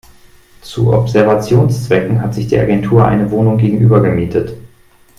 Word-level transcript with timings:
Zu 0.63 0.91
Observationszwecken 0.93 2.23
hat 2.23 2.33
sich 2.33 2.47
die 2.47 2.57
Agentur 2.57 3.05
eine 3.05 3.29
Wohnung 3.29 3.59
gegenüber 3.59 4.01
gemietet. 4.01 4.57